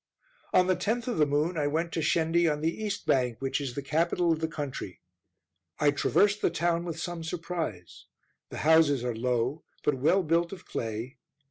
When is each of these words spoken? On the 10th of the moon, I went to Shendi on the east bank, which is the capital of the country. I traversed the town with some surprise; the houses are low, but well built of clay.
On 0.51 0.65
the 0.65 0.75
10th 0.75 1.07
of 1.07 1.19
the 1.19 1.27
moon, 1.27 1.57
I 1.59 1.67
went 1.67 1.91
to 1.91 1.99
Shendi 2.01 2.51
on 2.51 2.61
the 2.61 2.75
east 2.75 3.05
bank, 3.05 3.39
which 3.39 3.61
is 3.61 3.75
the 3.75 3.83
capital 3.83 4.31
of 4.31 4.39
the 4.39 4.47
country. 4.47 4.99
I 5.77 5.91
traversed 5.91 6.41
the 6.41 6.49
town 6.49 6.85
with 6.85 6.99
some 6.99 7.23
surprise; 7.23 8.07
the 8.49 8.57
houses 8.65 9.03
are 9.03 9.15
low, 9.15 9.63
but 9.83 9.93
well 9.93 10.23
built 10.23 10.51
of 10.51 10.65
clay. 10.65 11.19